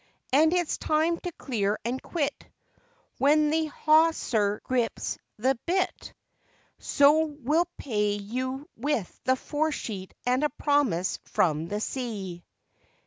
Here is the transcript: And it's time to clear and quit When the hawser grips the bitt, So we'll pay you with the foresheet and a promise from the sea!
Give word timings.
And 0.33 0.51
it's 0.51 0.79
time 0.79 1.19
to 1.19 1.31
clear 1.33 1.77
and 1.85 2.01
quit 2.01 2.49
When 3.19 3.51
the 3.51 3.65
hawser 3.67 4.59
grips 4.63 5.19
the 5.37 5.59
bitt, 5.67 6.13
So 6.79 7.25
we'll 7.25 7.69
pay 7.77 8.13
you 8.13 8.67
with 8.75 9.21
the 9.25 9.35
foresheet 9.35 10.15
and 10.25 10.43
a 10.43 10.49
promise 10.49 11.19
from 11.25 11.67
the 11.67 11.79
sea! 11.79 12.43